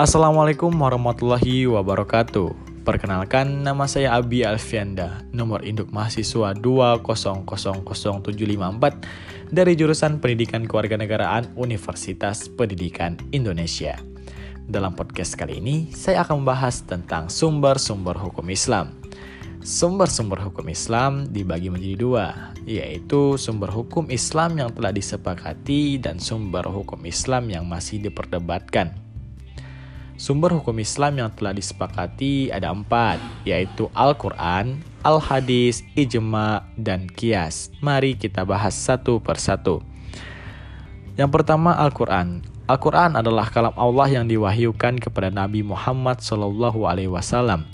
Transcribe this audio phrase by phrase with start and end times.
[0.00, 2.56] Assalamualaikum warahmatullahi wabarakatuh.
[2.88, 13.20] Perkenalkan, nama saya Abi Alfianda, nomor induk mahasiswa 2000754 dari jurusan Pendidikan Kewarganegaraan Universitas Pendidikan
[13.36, 14.00] Indonesia.
[14.64, 18.96] Dalam podcast kali ini, saya akan membahas tentang sumber-sumber hukum Islam.
[19.60, 26.64] Sumber-sumber hukum Islam dibagi menjadi dua, yaitu sumber hukum Islam yang telah disepakati dan sumber
[26.64, 29.09] hukum Islam yang masih diperdebatkan.
[30.20, 33.16] Sumber hukum Islam yang telah disepakati ada empat,
[33.48, 37.72] yaitu Al-Quran, Al-Hadis, Ijma, dan Kias.
[37.80, 39.80] Mari kita bahas satu persatu.
[41.16, 42.44] Yang pertama Al-Quran.
[42.68, 47.64] Al-Quran adalah kalam Allah yang diwahyukan kepada Nabi Muhammad SAW.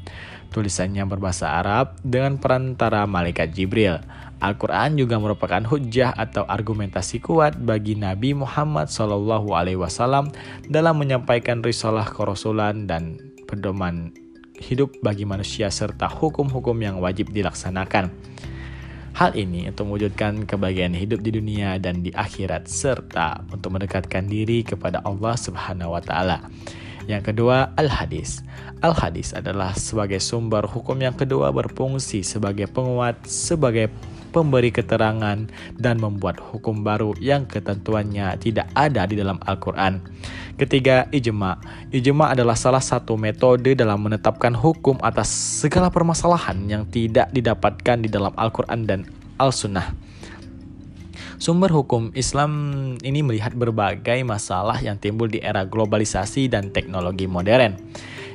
[0.55, 3.99] Tulisannya berbahasa Arab dengan perantara malaikat Jibril.
[4.37, 10.29] Al-Quran juga merupakan hujah atau argumentasi kuat bagi Nabi Muhammad SAW
[10.69, 13.17] dalam menyampaikan risalah kerasulan dan
[13.49, 14.13] pedoman
[14.61, 18.13] hidup bagi manusia serta hukum-hukum yang wajib dilaksanakan.
[19.17, 24.61] Hal ini untuk mewujudkan kebahagiaan hidup di dunia dan di akhirat serta untuk mendekatkan diri
[24.61, 26.45] kepada Allah Subhanahu wa taala.
[27.09, 28.45] Yang kedua, al-hadis.
[28.85, 33.89] Al-hadis adalah sebagai sumber hukum yang kedua berfungsi sebagai penguat, sebagai
[34.37, 35.49] pemberi keterangan
[35.81, 40.05] dan membuat hukum baru yang ketentuannya tidak ada di dalam Al-Quran.
[40.61, 41.57] Ketiga, ijma.
[41.89, 45.33] Ijma adalah salah satu metode dalam menetapkan hukum atas
[45.65, 49.01] segala permasalahan yang tidak didapatkan di dalam Al-Quran dan
[49.41, 49.97] Al-Sunnah.
[51.37, 52.53] Sumber hukum Islam
[53.05, 57.77] ini melihat berbagai masalah yang timbul di era globalisasi dan teknologi modern.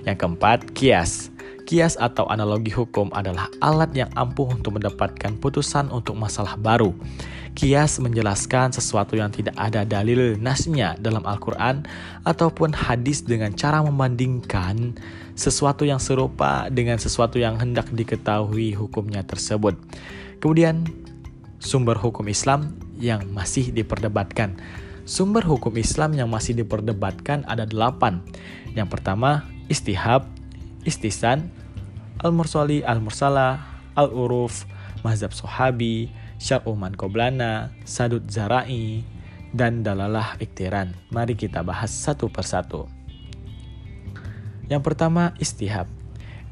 [0.05, 1.33] Yang keempat, kias.
[1.65, 6.91] Kias atau analogi hukum adalah alat yang ampuh untuk mendapatkan putusan untuk masalah baru.
[7.51, 11.83] Kias menjelaskan sesuatu yang tidak ada dalil nasnya dalam Al-Quran
[12.23, 14.95] ataupun hadis dengan cara membandingkan
[15.35, 19.75] sesuatu yang serupa dengan sesuatu yang hendak diketahui hukumnya tersebut.
[20.39, 20.87] Kemudian,
[21.59, 24.57] sumber hukum Islam yang masih diperdebatkan.
[25.03, 28.23] Sumber hukum Islam yang masih diperdebatkan ada delapan.
[28.77, 30.23] Yang pertama, istihab,
[30.87, 31.51] istisan,
[32.19, 33.63] Al-Mursali, Al-Mursala,
[33.95, 34.67] Al-Uruf,
[35.07, 39.07] Mazhab Sohabi, Syar'uman Koblana, Sadut Zarai,
[39.55, 40.91] dan Dalalah Iktiran.
[41.11, 42.87] Mari kita bahas satu persatu.
[44.71, 45.87] Yang pertama, istihab.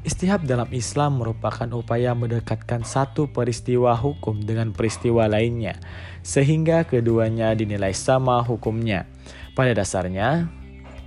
[0.00, 5.76] Istihab dalam Islam merupakan upaya mendekatkan satu peristiwa hukum dengan peristiwa lainnya,
[6.24, 9.04] sehingga keduanya dinilai sama hukumnya.
[9.52, 10.48] Pada dasarnya,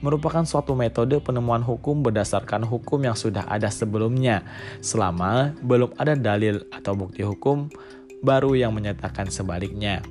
[0.03, 4.43] merupakan suatu metode penemuan hukum berdasarkan hukum yang sudah ada sebelumnya,
[4.83, 7.71] selama belum ada dalil atau bukti hukum
[8.19, 10.03] baru yang menyatakan sebaliknya.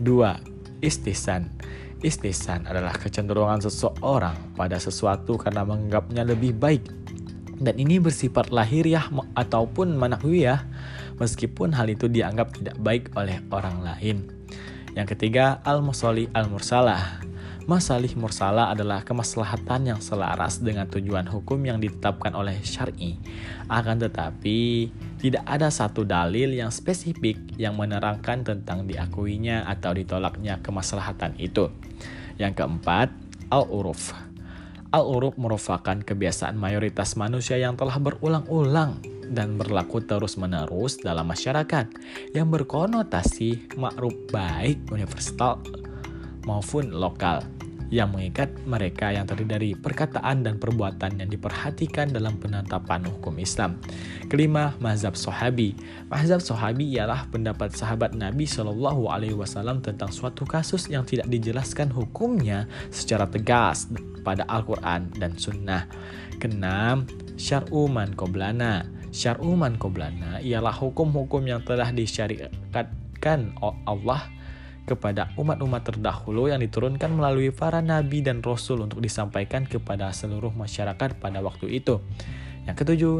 [0.00, 0.80] 2.
[0.80, 1.52] Istisan
[2.00, 6.86] Istisan adalah kecenderungan seseorang pada sesuatu karena menganggapnya lebih baik
[7.58, 10.62] dan ini bersifat lahiriah ataupun manahwiyah
[11.18, 14.30] meskipun hal itu dianggap tidak baik oleh orang lain.
[14.94, 17.27] Yang ketiga, al-musoli al-mursalah.
[17.68, 23.20] Masalih mursala adalah kemaslahatan yang selaras dengan tujuan hukum yang ditetapkan oleh syar'i.
[23.68, 24.88] Akan tetapi,
[25.20, 31.68] tidak ada satu dalil yang spesifik yang menerangkan tentang diakuinya atau ditolaknya kemaslahatan itu.
[32.40, 33.12] Yang keempat,
[33.52, 34.16] al-uruf.
[34.88, 38.96] Al-uruf merupakan kebiasaan mayoritas manusia yang telah berulang-ulang
[39.28, 41.84] dan berlaku terus-menerus dalam masyarakat
[42.32, 45.60] yang berkonotasi makruf baik universal
[46.48, 47.57] maupun lokal
[47.88, 53.80] yang mengikat mereka yang terdiri dari perkataan dan perbuatan yang diperhatikan dalam penetapan hukum Islam.
[54.28, 55.72] Kelima, mazhab sahabi.
[56.12, 61.88] Mazhab sahabi ialah pendapat sahabat Nabi Shallallahu Alaihi Wasallam tentang suatu kasus yang tidak dijelaskan
[61.88, 63.88] hukumnya secara tegas
[64.20, 65.88] pada Al-Quran dan Sunnah.
[66.36, 67.08] Keenam,
[67.40, 68.84] syar'u man qoblana.
[69.08, 73.56] Syar'u man qoblana ialah hukum-hukum yang telah disyariatkan
[73.88, 74.28] Allah
[74.88, 81.20] kepada umat-umat terdahulu yang diturunkan melalui para nabi dan rasul untuk disampaikan kepada seluruh masyarakat
[81.20, 82.00] pada waktu itu.
[82.64, 83.16] Yang ketujuh,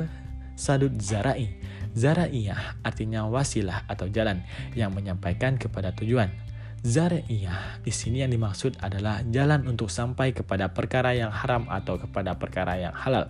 [0.57, 1.61] sadud zarai.
[1.93, 4.41] Zaraiyah artinya wasilah atau jalan
[4.73, 6.33] yang menyampaikan kepada tujuan.
[6.81, 12.39] Zaraiyah di sini yang dimaksud adalah jalan untuk sampai kepada perkara yang haram atau kepada
[12.41, 13.29] perkara yang halal.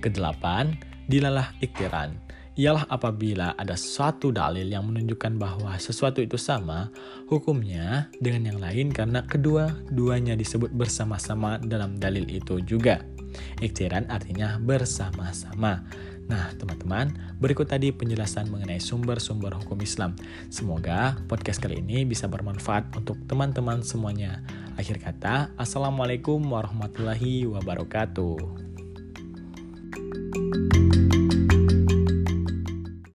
[0.00, 0.78] Kedelapan,
[1.10, 6.88] dilalah iktiran ialah apabila ada suatu dalil yang menunjukkan bahwa sesuatu itu sama
[7.28, 13.04] hukumnya dengan yang lain karena kedua-duanya disebut bersama-sama dalam dalil itu juga.
[13.60, 15.84] Iktiran artinya bersama-sama.
[16.26, 20.18] Nah, teman-teman, berikut tadi penjelasan mengenai sumber-sumber hukum Islam.
[20.50, 24.42] Semoga podcast kali ini bisa bermanfaat untuk teman-teman semuanya.
[24.74, 28.65] Akhir kata, Assalamualaikum warahmatullahi wabarakatuh.